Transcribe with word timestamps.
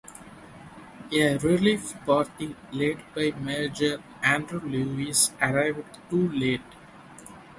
A 1.11 1.37
relief 1.37 1.93
party 2.07 2.55
led 2.71 2.97
by 3.13 3.29
Major 3.39 4.01
Andrew 4.23 4.59
Lewis 4.59 5.29
arrived 5.39 5.99
too 6.09 6.27
late. 6.31 6.59